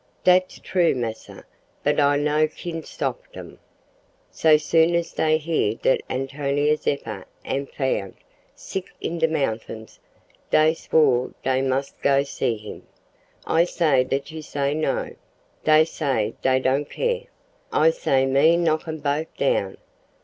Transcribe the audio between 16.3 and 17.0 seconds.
dey not